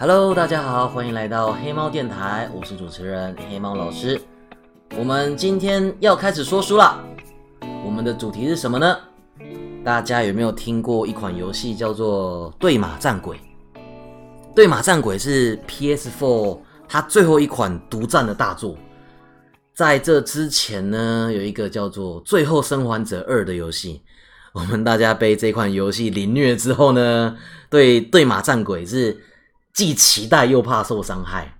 [0.00, 4.18] Hello，大家好，欢迎来到黑猫电台，我是主持人黑猫老师。
[4.96, 7.04] 我们今天要开始说书了。
[7.84, 8.96] 我们的主题是什么呢？
[9.84, 13.36] 大家有没有听过一款游戏叫做《对马战鬼》？
[14.54, 16.58] 《对马战鬼》是 PS4
[16.88, 18.74] 它最后一款独占的大作。
[19.74, 24.00] 在这之前呢，有一个叫做《最后生还者二》的游戏。
[24.54, 27.36] 我们大家被这款游戏凌虐之后呢，
[27.68, 29.14] 对对马战鬼是
[29.72, 31.58] 既期待又怕受伤害。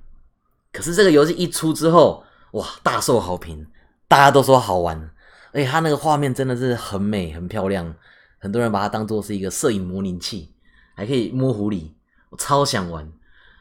[0.72, 3.66] 可是这个游戏一出之后，哇，大受好评，
[4.06, 5.10] 大家都说好玩，
[5.52, 7.94] 而且它那个画面真的是很美、很漂亮，
[8.38, 10.52] 很多人把它当做是一个摄影模拟器，
[10.94, 11.90] 还可以摸狐狸，
[12.30, 13.10] 我超想玩。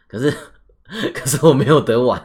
[0.08, 0.31] 可是，
[1.13, 2.23] 可是我没有得玩。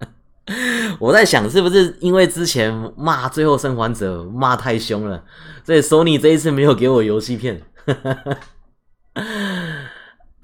[0.98, 5.22] 我在想，是不是因为之前骂《最后生还者》骂太凶了，
[5.64, 7.62] 所以 Sony 这一次没有给我游戏片。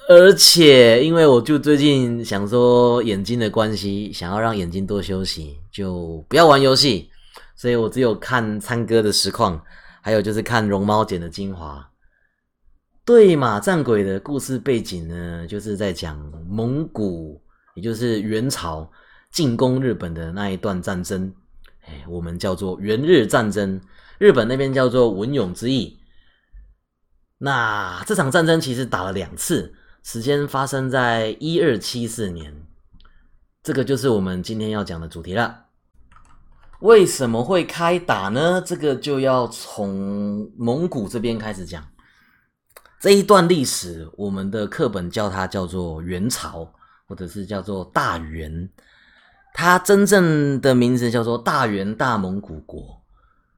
[0.08, 7.10] 而且，因为我就最近想说眼睛的关系，想要让眼睛多休息，就不要玩游戏，
[7.56, 9.60] 所以我只有看参哥的实况，
[10.00, 11.90] 还有就是看绒猫剪的精华。
[13.04, 16.18] 对马战鬼的故事背景呢，就是在讲
[16.48, 17.40] 蒙古，
[17.74, 18.90] 也就是元朝。
[19.32, 21.30] 进攻日本的那一段战争，
[21.84, 23.78] 哎，我们叫做元日战争，
[24.18, 25.98] 日本那边叫做文勇之役。
[27.36, 29.74] 那这场战争其实打了两次，
[30.06, 32.54] 时间发生在一二七四年，
[33.60, 35.64] 这个就是我们今天要讲的主题了。
[36.78, 38.62] 为什么会开打呢？
[38.64, 41.84] 这个就要从蒙古这边开始讲。
[43.00, 46.72] 这一段历史，我们的课本叫它叫做元朝，
[47.08, 48.70] 或者是叫做大元。
[49.54, 53.02] 它真正的名字叫做大元大蒙古国，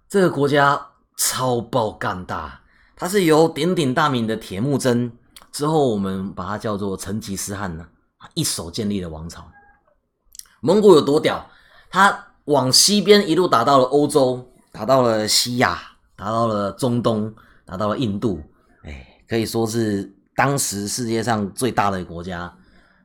[0.09, 0.81] 这个国家
[1.15, 2.63] 超爆干大，
[2.97, 5.13] 它是由鼎鼎大名的铁木真
[5.59, 7.85] 之后，我们把它叫做成吉思汗呢，
[8.35, 9.45] 一手建立了王朝。
[10.61, 11.51] 蒙古有多屌？
[11.91, 15.77] 他往西边一路打到了欧洲，打到了西亚，
[16.15, 18.41] 打到了中东，打到了印度，
[18.85, 22.57] 哎，可以说是当时世界上最大的国家，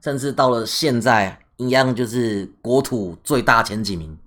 [0.04, 1.40] 甚至到了现在。
[1.58, 4.18] 一样就是国土最大前几名，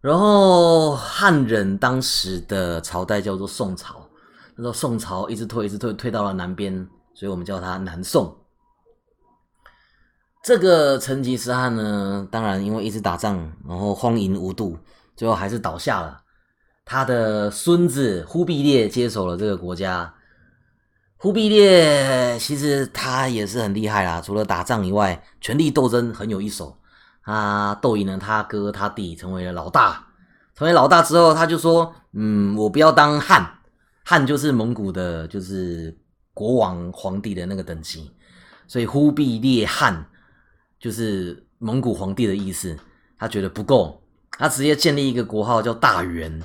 [0.00, 4.05] 然后汉人当时的朝代叫做宋朝，
[4.56, 8.36] 那时候宋朝一直退，一直退，退到了南边，所以我们叫它南宋。
[10.42, 13.36] 这个成吉思汗呢，当然因为一直打仗，
[13.68, 14.78] 然后荒淫无度，
[15.16, 16.22] 最后还是倒下了。
[16.84, 20.14] 他的孙子忽必烈接手了这个国家。
[21.18, 26.78] 忽必烈其实他也是很厉害啦，除了打仗以外，权力斗争很有一手。
[27.24, 30.06] 他斗赢了他哥他弟，成为了老大。
[30.54, 33.55] 成为老大之后，他就说：“嗯，我不要当汉，
[34.08, 35.92] 汉就是蒙古的，就是
[36.32, 38.08] 国王皇帝的那个等级。
[38.68, 40.08] 所以忽必烈汗
[40.78, 42.78] 就是蒙古皇帝的意思。
[43.18, 44.00] 他觉得不够，
[44.30, 46.40] 他直接建立一个国号叫大元，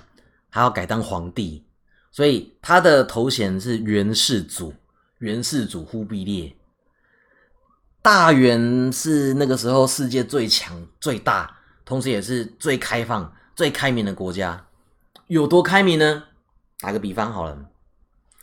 [0.50, 1.64] 他要改当皇帝。”
[2.12, 4.74] 所以他的头衔是元世祖，
[5.20, 6.52] 元世祖忽必烈。
[8.02, 11.56] 大元是那个时候世界最强、最大，
[11.86, 14.66] 同时也是最开放、最开明的国家。
[15.28, 16.24] 有多开明呢？
[16.82, 17.58] 打个比方好了，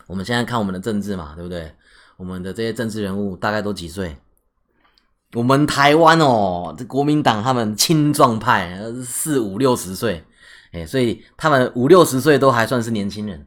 [0.06, 1.75] 我们现在看我们的政治嘛，对不对？
[2.16, 4.16] 我们的这些政治人物大概都几岁？
[5.34, 10.25] 我们台湾哦，这国民党他们青壮派四五六十岁，
[10.72, 13.47] 哎，所以他们五六十岁都还算是年轻人。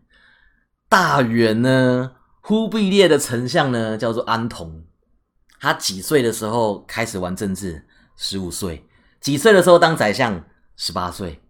[0.88, 2.12] 大元呢？
[2.42, 4.84] 忽必烈的丞相呢，叫做安童。
[5.60, 7.86] 他几岁的时候开始玩政治？
[8.18, 8.86] 十五岁。
[9.20, 10.44] 几岁的时候当宰相？
[10.76, 11.42] 十八岁。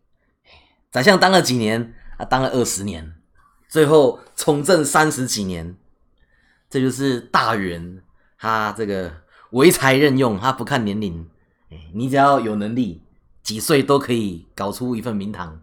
[0.91, 1.93] 宰相当了几年？
[2.17, 3.15] 啊，当了二十年。
[3.71, 5.75] 最后从政三十几年。
[6.69, 8.03] 这就是大元，
[8.37, 9.11] 他这个
[9.49, 11.27] 唯才任用，他不看年龄。
[11.91, 13.01] 你只要有能力，
[13.41, 15.59] 几岁都可以搞出一份名堂。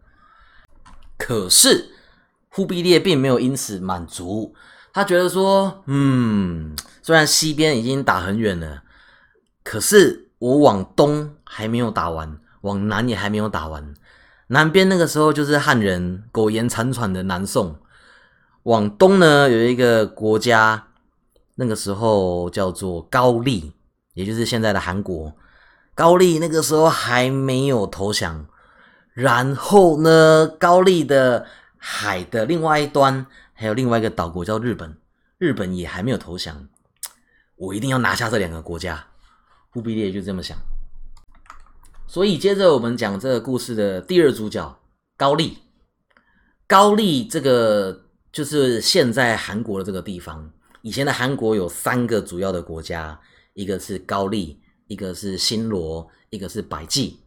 [1.16, 1.92] 可是。
[2.50, 4.52] 忽必烈并没有因此满足，
[4.92, 8.82] 他觉得说，嗯，虽然西边已经打很远了，
[9.62, 13.94] 可是我往东还没有打完，往南也还没有打完。
[14.48, 17.78] 南边那个时候就是汉人苟延残喘的南宋，
[18.68, 20.88] 往东呢有一个国家，
[21.54, 23.72] 那个时候叫做高丽，
[24.12, 25.32] 也就是现在的韩国。
[25.94, 28.46] 高丽那个时候还没有投降，
[29.14, 31.46] 然后呢，高丽的。
[31.80, 34.98] 海的另外一端还有另外一个岛国叫日本，
[35.38, 36.66] 日本也还没有投降，
[37.54, 39.06] 我一定要拿下这两个国家。
[39.70, 40.58] 忽必烈就这么想，
[42.08, 44.76] 所以接着我们讲这个故事的第二主角
[45.16, 45.58] 高丽。
[46.66, 50.50] 高丽这个就是现在韩国的这个地方，
[50.82, 53.18] 以前的韩国有三个主要的国家，
[53.54, 57.20] 一个是高丽，一个是新罗，一个是百济。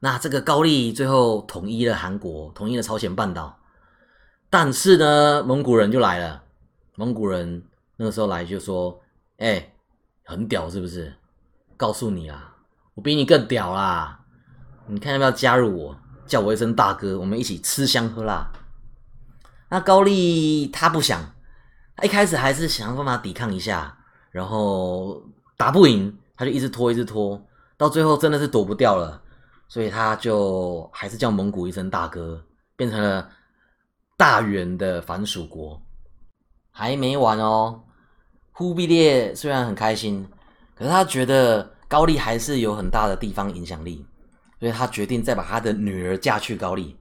[0.00, 3.56] 那这个高丽最后统一了韩国，统一了朝鲜半岛。
[4.50, 6.42] 但是呢，蒙古人就来了。
[6.96, 7.62] 蒙古人
[7.96, 9.00] 那个时候来就说
[9.38, 9.72] ：“哎，
[10.24, 11.14] 很屌是不是？
[11.76, 12.56] 告诉你啊，
[12.94, 14.20] 我比你更屌啦！
[14.88, 15.96] 你看要不要加入我？
[16.26, 18.52] 叫我一声大哥，我们一起吃香喝辣。”
[19.72, 21.24] 那高丽他不想，
[21.96, 23.96] 他一开始还是想办法抵抗一下，
[24.30, 25.22] 然后
[25.56, 27.42] 打不赢，他就一直拖，一直拖，
[27.78, 29.22] 到最后真的是躲不掉了。
[29.68, 32.44] 所以他就还是叫蒙古一声大哥，
[32.76, 33.26] 变成了
[34.18, 35.80] 大元的藩属国。
[36.70, 37.82] 还没完哦，
[38.52, 40.28] 忽必烈虽然很开心，
[40.74, 44.04] 可是他觉得高丽还是有很大的地方影响力，
[44.60, 46.94] 所以他决定再把他的女儿嫁去高丽，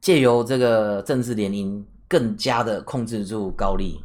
[0.00, 3.98] 借由这个政治联姻，更加的控制住高丽。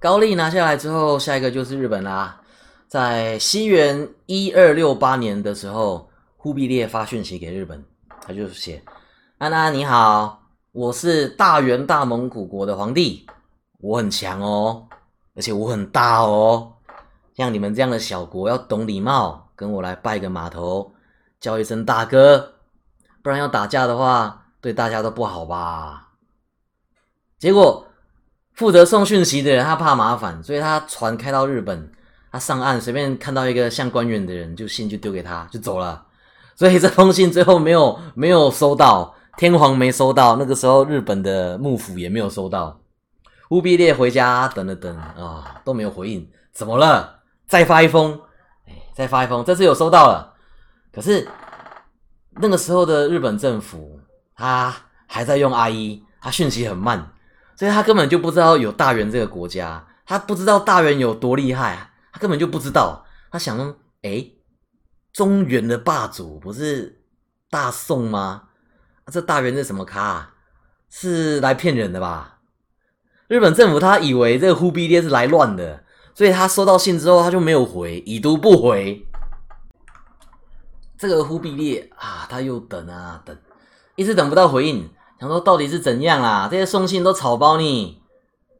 [0.00, 2.40] 高丽拿下来之后，下一个就是日本啦。
[2.88, 6.06] 在西元一二六八年的时候。
[6.40, 7.84] 忽必烈发讯息给日本，
[8.24, 8.80] 他就写
[9.38, 10.40] ：“安娜你好，
[10.70, 13.26] 我是大元大蒙古国的皇帝，
[13.80, 14.86] 我很强哦，
[15.34, 16.74] 而且我很大哦。
[17.34, 20.94] 像你们这样的小国要懂礼貌，跟我来拜个码头，
[21.40, 22.54] 叫一声大哥，
[23.20, 26.07] 不然要打架的话，对大家都不好吧？”
[27.38, 27.86] 结果
[28.54, 31.90] 负责送讯息的人他怕麻烦，所以他船开到日本，
[32.32, 36.04] 他上岸随便看到一个像官员的人，就信就丢给他，就走了。
[36.56, 42.80] 所以这封信最后没有没有收到，天皇没收到，那个时候日本的幕府也没有收到。
[43.48, 47.20] 忽必烈回家等了等啊，都没有回应，怎么了？
[47.46, 48.20] 再发一封，
[48.66, 50.34] 哎，再发一封，这次有收到了。
[50.92, 51.26] 可是
[52.32, 54.00] 那个时候的日本政府，
[54.34, 54.74] 他
[55.06, 57.10] 还在用 I E，他讯息很慢，
[57.58, 63.04] 所以他根本就不知道有大元这个国家，他不知道大元有多厉害，他根本就不知道。
[63.32, 64.30] 他想，哎。
[65.10, 67.00] 中原的霸主不是
[67.50, 68.44] 大宋吗？
[69.10, 70.30] 这大元是什么咖？
[70.90, 72.38] 是来骗人的吧？
[73.26, 75.82] 日本政府他以为这个忽必烈是来乱的，
[76.14, 79.04] 所以他收到信之后他就没有回，已读不回。
[80.96, 83.36] 这个忽必烈啊，他又等啊等，
[83.96, 84.88] 一直等不到回应，
[85.18, 86.48] 想说到底是怎样啊？
[86.50, 88.02] 这些送信都草包呢，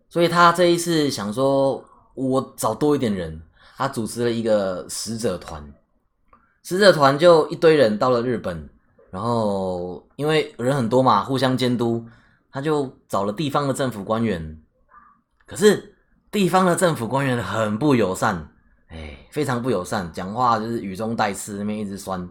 [0.09, 1.85] 所以他这一次想说，
[2.15, 3.41] 我找多一点人，
[3.77, 5.73] 他组织了一个使者团。
[6.65, 8.69] 使者团就一堆人到了日本，
[9.11, 12.05] 然后因为人很多嘛，互相监督，
[12.51, 14.61] 他就找了地方的政府官员。
[15.47, 15.97] 可是
[16.31, 18.51] 地方的政府官员很不友善，
[18.89, 22.29] 哎，非常不友善，讲话就是语中带刺，那边一直酸。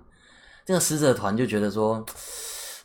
[0.66, 2.06] 这个使者团就觉得说，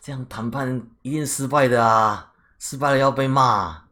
[0.02, 3.84] 这样谈判一定失败的啊，失败了要被骂。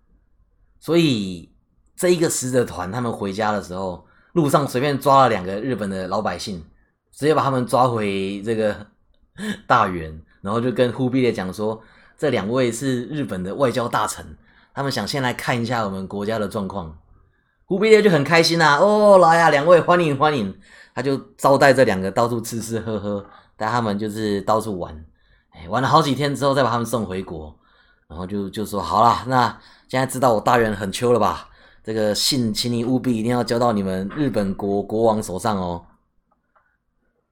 [0.80, 1.52] 所以
[1.94, 6.64] 这一个使者团他们回家的时候，路上随便抓了两个日本的老百姓。
[7.12, 8.86] 直接把他们抓回这个
[9.66, 11.82] 大元，然后就跟忽必烈讲说，
[12.16, 14.24] 这两位是日本的外交大臣，
[14.72, 16.96] 他们想先来看一下我们国家的状况。
[17.66, 20.56] 忽必烈就很开心呐，哦，来呀，两位欢迎欢迎，
[20.94, 23.26] 他就招待这两个到处吃吃喝喝，
[23.56, 25.04] 带他们就是到处玩，
[25.68, 27.54] 玩了好几天之后再把他们送回国，
[28.08, 31.48] 然后就就说好了，那现在知道我大元很秋了吧？
[31.82, 35.86] 这个信，请你务必一定要交到你们日本国国王手上哦。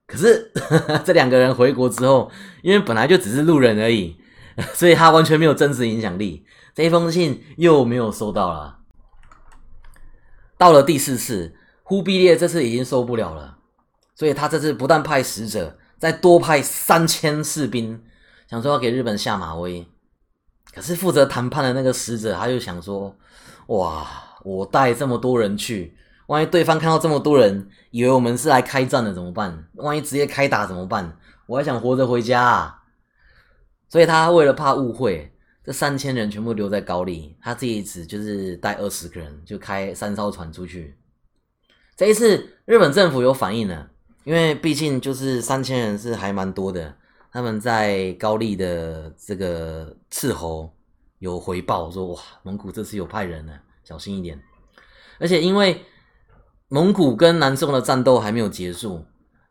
[0.07, 0.51] 可是
[1.05, 2.31] 这两个人回国之后，
[2.63, 4.17] 因为本来就只是路人而已，
[4.73, 6.47] 所以他完全没有真实影响力。
[6.75, 8.79] 这一封信又没有收到了。
[10.57, 13.59] 到了第四次，忽必烈这次已经受不了了，
[14.15, 18.03] 所以他这次不但派使者，再多派三千士兵，
[18.49, 19.87] 想说要给日本下马威。
[20.73, 23.15] 可是负责谈判的那个使者，他就想说：
[23.69, 24.07] 哇，
[24.45, 25.97] 我带这么多人去。
[26.29, 29.67] 万一对方看到这么多人，以为我们是来开战的怎么办？
[29.75, 31.17] 万一直接开打怎么办？
[31.47, 32.83] 我还想活着回家啊！
[33.89, 35.33] 所以他为了怕误会，
[35.65, 40.99] 这三千人全部留在高丽，他这一次就是带二十个人，就开三艘船出去。
[41.97, 43.89] 这一次日本政府有反应了，
[44.25, 46.95] 因为毕竟就是三千人是还蛮多的，
[47.31, 50.75] 他们在高丽的这个斥候
[51.19, 53.53] 有回报说：哇，蒙古这次有派人了，
[53.85, 54.41] 小心一点。
[55.19, 55.85] 而且因为
[56.69, 59.05] 蒙古跟南宋的战斗还没有结束，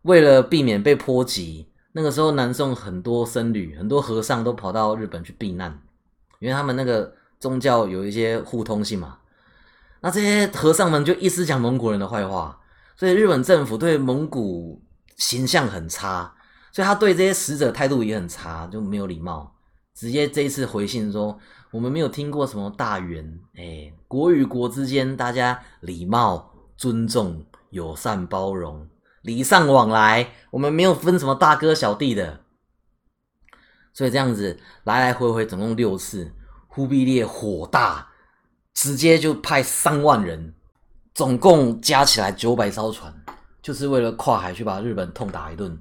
[0.03, 5.79] 为了避免被波及，那个时候南宋很多僧侣、很多和尚都跑到日本去避难，
[6.39, 9.17] 因为他们那个宗教有一些互通性嘛。
[9.99, 12.59] 那这些和尚们就一直讲蒙古人的坏话，
[12.95, 14.81] 所以日本政府对蒙古
[15.17, 16.33] 形象很差，
[16.77, 19.51] 所以他对这些使者态度也很差，就没有礼貌，
[19.95, 21.35] 直接这一次回信说
[21.73, 28.87] ：“我们没有听过什么大元，哎，国与国之间大家礼貌、尊重、友善、包容，
[29.23, 32.41] 礼尚往来，我们没有分什么大哥小弟的。
[33.91, 36.31] 所以这样子来来回回总共六次，
[36.67, 38.07] 忽必烈火大，
[38.75, 40.53] 直接就派三万人，
[41.15, 43.11] 总共加起来九百艘船，
[43.63, 45.75] 就是为了跨海去把日本痛打一顿。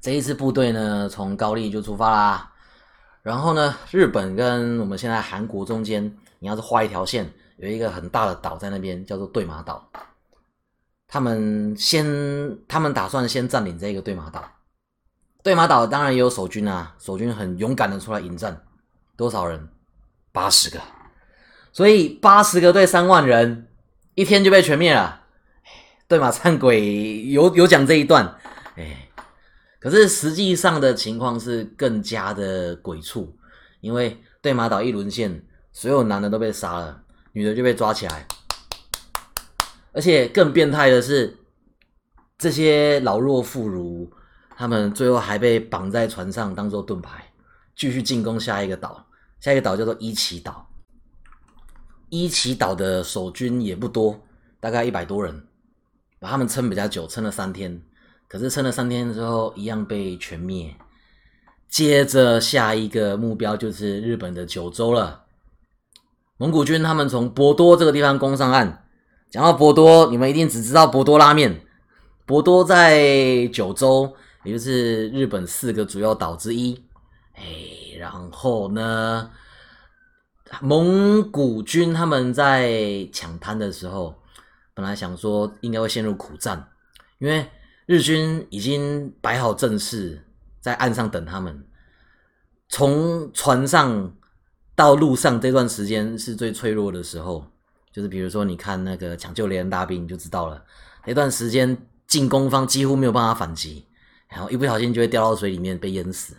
[0.00, 2.52] 这一支部队呢，从高丽就出发啦。
[3.22, 9.90] 然后呢，日本跟我们现在韩国中间，你要是画一条线，有一个很大的岛在那边，叫做对马岛。
[11.06, 12.04] 他们先，
[12.68, 14.44] 他们打算先占领这个对马岛。
[15.42, 18.60] 对马岛当然也有守军啊，守军很勇敢的出来迎战，
[19.16, 19.68] 多少人？
[20.30, 20.78] 八十个，
[21.72, 23.66] 所以八十个对三万人，
[24.14, 25.22] 一天就被全灭了。
[26.06, 28.36] 对马战鬼有有讲这一段，
[28.76, 29.07] 哎，
[29.78, 33.36] 可是实际上的情况是更加的鬼畜，
[33.80, 38.26] 因为对马岛一沦陷，所有男的都被杀了，女的就被抓起来，
[39.92, 41.36] 而且更变态的是，
[42.36, 44.08] 这些老弱妇孺。
[44.56, 47.30] 他们最后还被绑在船上，当做盾牌，
[47.76, 49.06] 继续进攻下一个岛。
[49.38, 50.68] 下一个岛叫做伊奇岛。
[52.08, 54.20] 伊奇岛的守军也不多，
[54.58, 55.46] 大概一百多人，
[56.18, 57.80] 把他们撑比较久，撑了三天。
[58.28, 60.76] 可是撑了三天之后，一样被全灭。
[61.68, 65.24] 接着下一个目标就是日本的九州了。
[66.36, 68.84] 蒙古军他们从博多这个地方攻上岸。
[69.30, 71.60] 讲到博多，你们一定只知道博多拉面。
[72.26, 74.14] 博多在九州。
[74.44, 76.80] 也就是日本四个主要岛之一，
[77.34, 77.42] 哎，
[77.98, 79.28] 然后呢，
[80.62, 84.14] 蒙古军他们在抢滩的时候，
[84.72, 86.66] 本来想说应该会陷入苦战，
[87.18, 87.46] 因为
[87.88, 90.22] 日军已经摆好阵势
[90.60, 91.64] 在岸上等他们。
[92.68, 94.14] 从船上
[94.74, 97.46] 到路上这段时间是最脆弱的时候，
[97.90, 100.62] 就是比如说你看那个抢救连大兵就知道了，
[101.06, 103.86] 那段时间进攻方几乎没有办法反击。
[104.28, 106.36] 然后一不小心就会掉到水里面被淹死。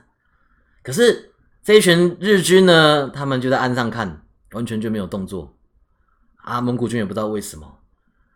[0.84, 1.32] 可是
[1.63, 5.51] 这一群日军呢，他们就在岸上看，完全就没有动作。
[6.44, 7.79] 啊，蒙古军也不知道为什么，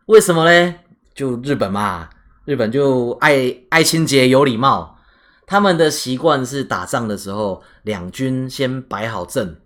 [0.07, 0.79] 为什么嘞？
[1.13, 2.09] 就日本嘛，
[2.45, 4.97] 日本就爱爱清洁有礼貌。
[5.45, 9.57] 他们的习惯是打仗的时候，两军先摆好阵，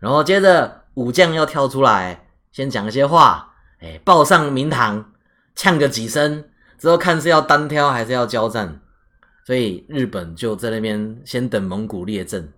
[0.00, 5.12] 然后接着武将要跳出来，先讲一些话，哎，报上名堂，
[5.54, 6.44] 呛个几声，
[6.78, 8.80] 之后看是要单挑还是要交战。
[9.44, 12.52] 所以日本就在那边先等蒙古列阵，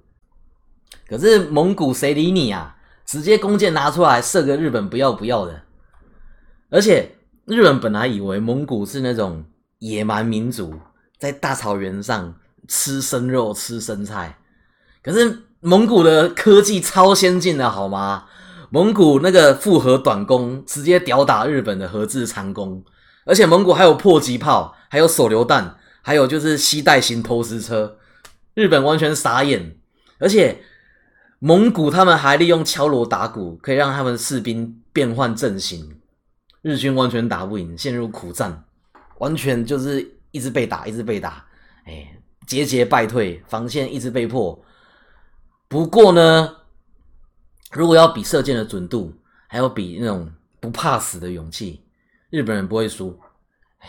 [1.09, 2.77] 可是蒙古谁理你啊？
[3.07, 5.63] 直接弓箭拿出来射个日本不要不要的。
[6.69, 9.45] 而且日本本来以为蒙古是那种
[9.81, 10.75] 野蛮民族，
[11.19, 12.37] 在大草原上
[12.69, 14.39] 吃生肉吃生菜，
[15.03, 18.27] 可是蒙古的科技超先进的好吗？
[18.71, 22.85] 蒙古那个复合短弓直接吊打日本的核制长弓，
[23.27, 25.77] 而且蒙古还有迫击炮，还有手榴弹。
[26.03, 27.99] 还有就是携带型投石车，
[28.55, 29.77] 日本完全傻眼，
[30.19, 30.63] 而且
[31.41, 36.01] 蒙古他们还利用敲锣打鼓，可以让他们士兵变换阵型，
[36.63, 38.65] 日军完全打不赢，陷入苦战，
[39.21, 41.47] 完全就是一直被打，一直被打，
[41.85, 44.59] 哎，节节败退，防线一直被破。
[45.69, 46.57] 不过呢，
[47.71, 49.15] 如果要比射箭的准度，
[49.47, 51.85] 还有比那种不怕死的勇气，
[52.31, 53.19] 日本人不会输。
[53.79, 53.89] 哎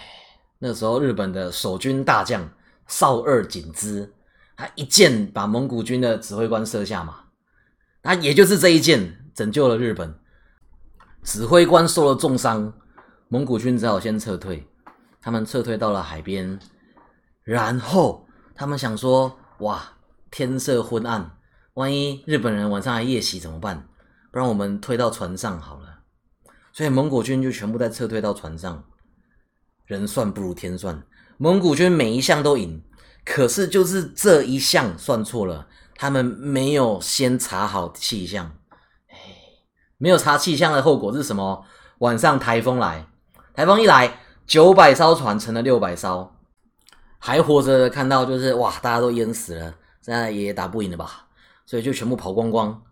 [0.59, 2.47] 那时候，日本的守军大将
[2.87, 4.13] 少二景之，
[4.55, 7.23] 他一箭把蒙古军的指挥官射下马，
[8.03, 10.13] 他也就是这一箭拯救了日本。
[11.23, 12.73] 指挥官受了重伤，
[13.29, 14.67] 蒙古军只好先撤退。
[15.21, 16.59] 他们撤退到了海边，
[17.43, 19.93] 然后他们想说：哇，
[20.31, 21.37] 天色昏暗，
[21.75, 23.87] 万一日本人晚上来夜袭怎么办？
[24.31, 25.99] 不然我们推到船上好了。
[26.73, 28.83] 所以蒙古军就全部在撤退到船上。
[29.85, 31.03] 人算不如天算，
[31.37, 32.81] 蒙古军每一项都赢，
[33.25, 38.55] 可是就是这一项算错了，他们没有先查好气象，
[39.09, 39.17] 哎，
[39.97, 41.65] 没有查气象的后果是什么？
[41.99, 43.05] 晚上台风来，
[43.53, 46.29] 台风一来，九百艘船成了六百艘，
[47.19, 51.27] 还活着的看到就是哇，大家都淹死了，现在也打不赢了吧？
[51.65, 52.83] 所以就全部跑光光，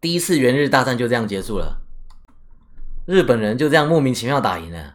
[0.00, 1.80] 第一次元日大战就这样结束了，
[3.06, 4.94] 日本人就这样莫名其妙打赢了。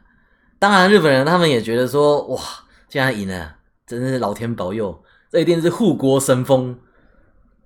[0.57, 2.41] 当然，日本人他们也觉得说，哇，
[2.87, 6.79] 竟然赢了，真是老天保佑，这一定是护国神风。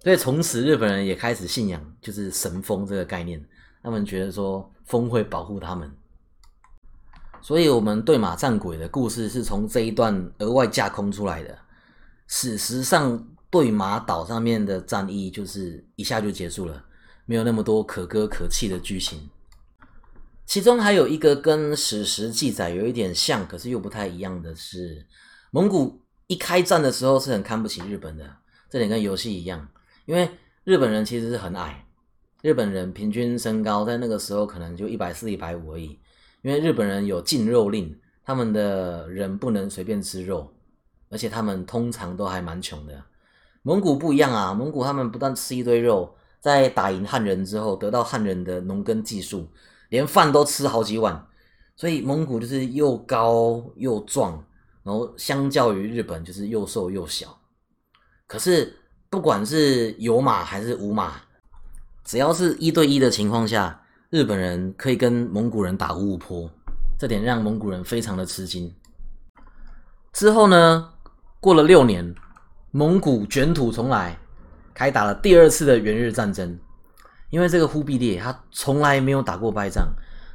[0.01, 3.45] 所以从此日本人也开始信仰，就是神风这个概念。
[3.83, 5.95] 他们觉得说，风会保护他们。
[7.47, 11.57] 所以，我们对马战鬼的故事是从这一段额外架空出来的。
[12.27, 16.83] 史实上，对马岛上面的战役就是一下就结束了，
[17.25, 19.29] 没有那么多可歌可泣的剧情。
[20.45, 25.05] 其中还有一个跟史实记载有一点像，可是又不太一样的是，
[25.51, 28.29] 蒙古一开战的时候是很看不起日本的，
[28.69, 29.65] 这点跟游戏一样，
[30.05, 30.29] 因为
[30.65, 31.85] 日本人其实是很矮，
[32.41, 35.97] 日本人平均身高在那个时候可能就一百四、一百五而已，
[36.47, 40.49] 因为日本人有禁肉令，他们的人不能随便吃肉，
[41.09, 43.03] 而且他们通常都还蛮穷的。
[43.63, 49.45] 蒙古不一样啊，蒙古他们不但吃一堆肉，在打赢汉人之后，得到汉人的农耕技术，
[49.89, 51.27] 连饭都吃好几碗，
[51.75, 54.41] 所以蒙古就是又高又壮，
[54.83, 57.37] 然后相较于日本就是又瘦又小。
[58.25, 58.73] 可是
[59.09, 61.15] 不管是有马还是无马，
[62.05, 66.49] 只要是一对一的情况下，日本人可以跟蒙古人打五五坡，
[66.97, 68.73] 这点让蒙古人非常的吃惊。
[70.13, 70.89] 之后呢，
[71.39, 72.15] 过了六年。
[72.71, 74.15] 蒙古卷土重来，
[74.73, 76.59] 开打了第二次的元日战争。
[77.29, 79.87] 因为这个忽必烈他从来没有打过败仗，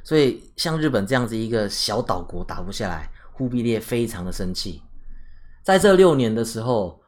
[0.03, 4.81] 所以像日本这样子一个小岛国打不下来，忽必烈非常的生气。
[5.61, 6.99] 在这六年的时候，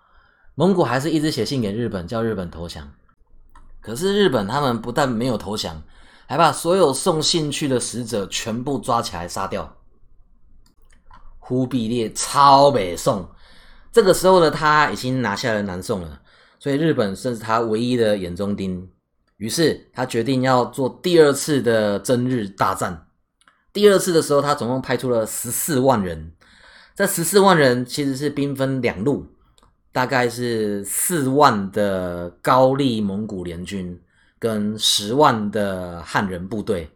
[0.53, 2.89] 蒙古还是一直写信给日本，叫日本投降。
[3.81, 5.81] 可是日本他们不但没有投降，
[6.27, 9.75] 还把所有送信去的使者全部抓起来杀掉。
[11.39, 13.29] 忽必烈超北宋。
[13.91, 16.21] 这个时候呢，他已经拿下了南宋了，
[16.59, 18.89] 所以日本算是他唯一的眼中钉。
[19.37, 23.07] 于是他决定要做第二次的征日大战。
[23.71, 26.31] 第二次的时候，他总共派出了十四万人。
[26.95, 29.25] 这十四万人其实是兵分两路，
[29.91, 34.01] 大概是四万的高丽蒙古联军
[34.45, 36.91] 跟十万的汉人部队。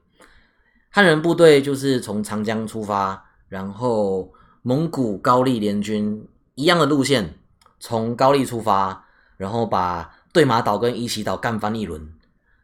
[0.92, 6.28] 汉人部队就是从长江出发，然后蒙古高丽联军。
[6.54, 7.34] 一样的路线，
[7.80, 9.06] 从高丽出发，
[9.38, 12.14] 然后把对马岛跟伊西岛干翻一轮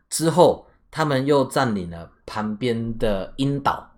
[0.08, 3.96] 之后，他们又占领了旁边的鹰岛。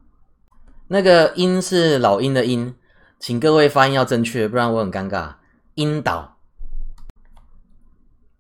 [0.88, 2.74] 那个鹰是老鹰的鹰，
[3.20, 5.34] 请各位发音要正确，不然我很尴尬。
[5.74, 6.37] 鹰岛。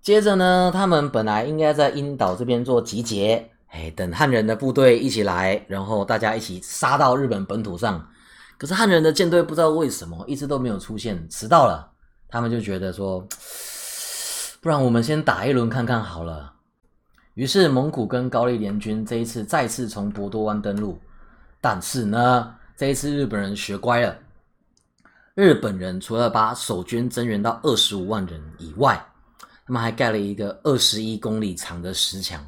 [0.08, 8.08] 接着呢，他们本来应该在鹰岛这边做集结，哎，等汉人的部队一起来，然后大家一起杀到日本本土上。
[8.58, 11.92] 可是汉人的舰队不知道为什么一直都没有出现，迟到了。
[12.30, 13.20] 他们就觉得说，
[14.64, 16.54] 不然我们先打一轮看看好了。
[17.34, 20.98] 于是蒙古跟高丽联军这一次再次从博多湾登陆，
[21.60, 24.16] 但是呢，这一次日本人学乖了。
[25.36, 29.06] 日本人除了把守军增援到二十五万人以外，
[29.68, 32.42] 他们还盖了一个二十一公里长的石墙。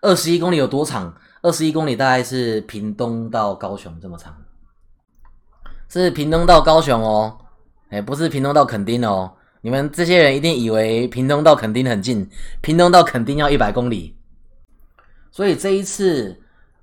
[0.00, 1.14] 二十一公里有多长？
[1.42, 4.34] 二十一公里大概是屏东到高雄这么长。
[5.90, 7.38] 是屏东到高雄哦，
[7.90, 9.30] 哎，不是屏东到垦丁哦。
[9.60, 12.28] 你们这些人一定以为屏东到垦丁很近，
[12.60, 14.16] 屏东到垦丁要一百公里。
[15.30, 16.36] 所以这一次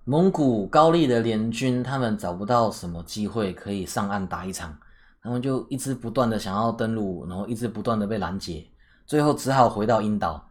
[0.04, 4.76] 蒙古高丽的联军，他们找不到什么机会可以上岸打一场，
[5.22, 8.66] 他们就一直不断的想要登陆，然后一直不断的被拦截，
[9.12, 10.42] 最后只好回到鹰岛，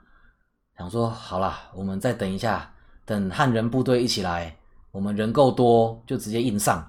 [0.76, 2.70] 想说好了，我们再等一下，
[3.06, 4.54] 等汉人部队一起来，
[4.90, 6.86] 我们人够多，就直接硬上。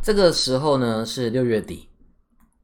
[0.00, 1.86] 这个时候呢是六月底，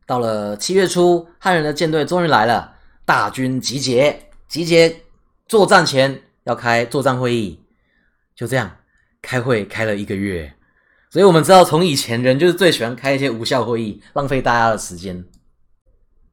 [0.07, 2.75] 到了七月初，汉人的舰队终于来了，
[3.05, 4.99] 大军集结，集结
[5.47, 7.61] 作战前要开作战会议，
[8.35, 8.75] 就这样
[9.21, 10.51] 开会开了一个月，
[11.11, 15.23] 所以我们知道从以前人就是最喜欢开一些无效会议，浪费大家的时间。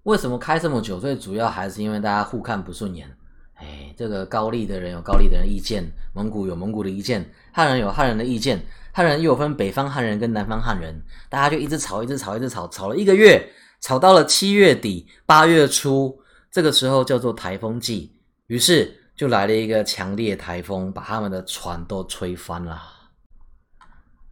[0.03, 0.99] 为什么开这么久？
[0.99, 3.09] 最主要还是因为大家互看不顺眼。
[3.55, 5.83] 哎，这个高丽的人有高丽的人意见，
[6.13, 8.63] 蒙古有蒙古的意见，汉人有汉人的意见。
[8.91, 13.45] 汉人又有分北方汉人跟南方汉人，大家就一直吵，一直吵，一直吵，吵了一个月，
[13.81, 16.17] 吵到了七月底八月初，
[16.49, 18.15] 这个时候叫做台风季，
[18.47, 22.81] 于是就来了一个强烈台风，把他们的船都吹翻了。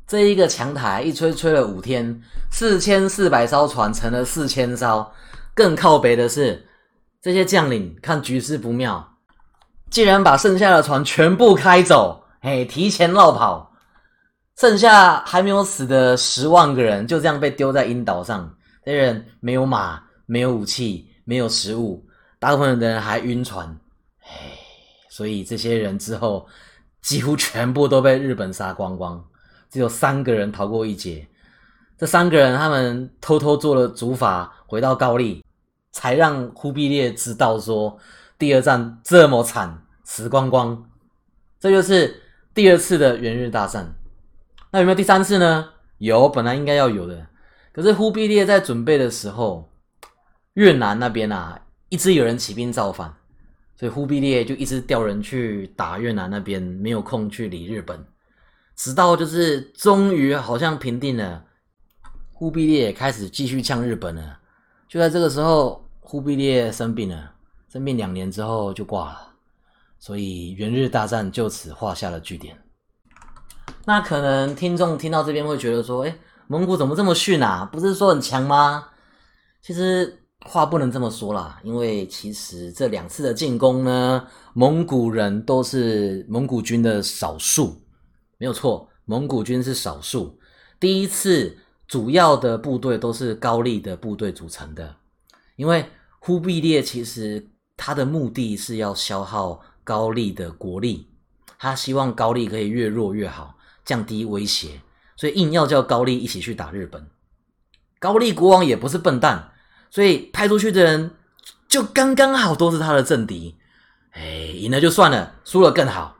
[0.08, 5.06] 这一个强台一吹吹了五天，四千四百艘船成了四千艘。
[5.58, 6.64] 更靠北的是，
[7.20, 9.18] 这些将领看局势不妙，
[9.90, 13.74] 竟然把剩下的船全部开走，嘿，提前绕跑。
[14.56, 22.06] 剩下还没有死的十万个人就这样被丢在阴岛上，这人没有马，没有武器，没有食物，
[22.38, 23.68] 大部分的人还晕船，
[24.22, 24.30] 唉，
[25.10, 26.48] 所以这些人之后
[27.02, 29.24] 几乎全部都被日本杀光光，
[29.72, 31.28] 只有三个人逃过一劫。
[31.98, 35.44] 这三个人他们偷偷做了竹筏，回到高丽，
[35.98, 37.98] 才让忽必烈知道说
[38.38, 40.88] 第二战这么惨，死光光。
[41.60, 42.22] 这就是
[42.54, 43.96] 第二次的元日大战。
[44.70, 45.70] 那有没有第三次呢？
[45.98, 47.26] 有，本来应该要有的。
[47.74, 49.68] 可是忽必烈在准备的时候，
[50.54, 53.12] 越南那边啊，一直有人起兵造反，
[53.76, 58.06] 所以忽必烈就一直调人去打越南那边，没有空去理日本。
[58.76, 61.44] 直到就是终于好像平定了，
[62.34, 64.38] 忽必烈也开始继续呛日本了。
[64.88, 67.34] 就在这个时候，忽必烈生病了，
[67.68, 69.34] 生病两年之后就挂了，
[70.00, 72.58] 所以元日大战就此画下了句点。
[73.84, 76.18] 那可能听众听到这边会觉得说：“哎，
[76.48, 77.68] 蒙古怎么这么逊啊？
[77.70, 78.88] 不是说很强吗？”
[79.62, 87.82] 其实话不能这么说啦，因为其实这两次的进攻呢，蒙古人都是蒙古军的少数，
[88.38, 90.40] 没有错，蒙古军是少数。
[90.80, 94.96] 第一次主要的部队都是高丽的部队组成的，
[95.58, 95.86] 因为
[96.28, 101.08] 忽必烈其实他的目的是要消耗高丽的国力，
[101.58, 104.82] 他希望高丽可以越弱越好，降低威胁，
[105.16, 107.08] 所以硬要叫高丽一起去打日本。
[107.98, 109.54] 高丽国王也不是笨蛋。
[109.90, 111.12] 所以派出去的人
[111.70, 113.56] 就刚刚好都是他的政敌，
[114.12, 116.18] 哎，赢了就算了，输了更好。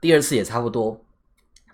[0.00, 1.04] 第二次也差不多，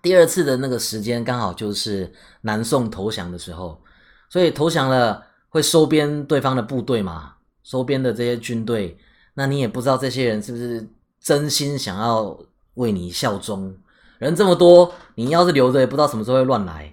[0.03, 3.81] 第二次的那个时间刚好就是南宋投降的时候，
[4.29, 8.97] 所以投降了会收编对方的部队嘛，收编的这些军队，
[9.35, 10.89] 那你也不知道这些人是不是
[11.21, 12.39] 真心想要
[12.75, 13.75] 为你效忠。
[14.19, 16.93] 人这么多，你要是留着，也不知道什么时候会乱来。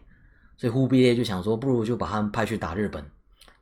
[0.58, 3.04] 所以忽必烈就想说，不如就把他们派去打日本。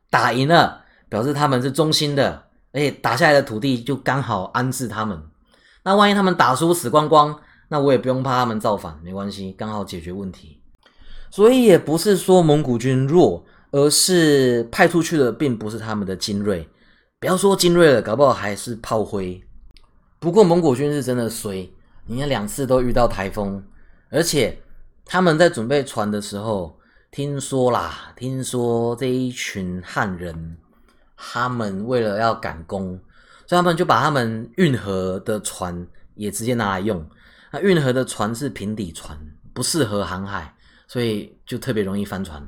[0.08, 5.20] 打赢了，表示他们是忠心的，而且打下来的土地就刚好安置他们。
[5.82, 7.38] 那万一他们打输死光光，
[7.68, 10.60] 那我也不用怕他们造反，没关系，刚好解决问题。
[11.30, 16.66] 所以也不是说蒙古军弱，而是派出去的并不是他们的精锐。
[17.18, 19.42] 不要说精锐了，搞不好还是炮灰。
[20.18, 21.70] 不过蒙古军是真的衰，
[22.04, 23.62] 你看两次都遇到台风，
[24.10, 24.58] 而且
[25.04, 26.74] 他们在准备船的时候。
[27.12, 30.58] 听说啦，听说这一群汉人，
[31.16, 32.88] 他们为了要赶工，
[33.46, 37.08] 所以他们就把他们运河的船也直接拿来用。
[37.50, 39.18] 那运河的船是平底船，
[39.54, 40.54] 不适合航海，
[40.86, 42.46] 所以就特别容易翻船。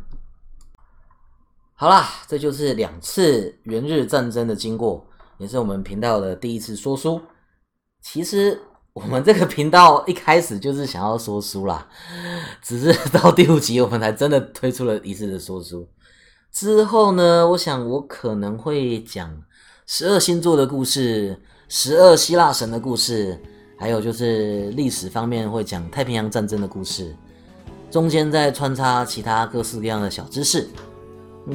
[1.80, 5.06] 好啦，这就是两次元日战争的经过，
[5.38, 7.20] 也是我们频道的第一次说书。
[8.02, 8.60] 其实。
[8.94, 11.86] 我们这个频道一开始就是想要说书啦，
[12.60, 15.88] 只是到第五集我们才真的推出了一次的说书。
[16.50, 19.40] 之后呢，我想我可能会讲
[19.86, 23.40] 十二星座的故事、十二希腊神的故事，
[23.78, 27.14] 还有就是历史方面会讲太平洋战争的故事，
[27.92, 30.68] 中间再穿插其他各式各样的小知识。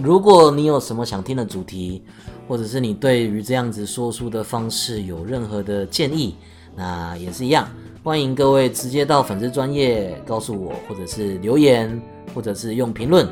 [0.01, 2.03] 如果你有什么想听的主题，
[2.47, 6.35] 或者是你对于这样子说书的方式有任何的建议，
[6.75, 7.67] 那也是一样，
[8.03, 12.01] 欢迎各位直接到粉丝专业告诉我，或者是留言，
[12.33, 13.27] 或者是用评论。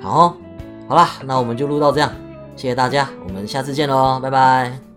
[0.00, 0.36] 好，
[0.88, 2.10] 好啦，那我们就录到这样，
[2.56, 4.93] 谢谢大家，我们下次见喽，拜拜。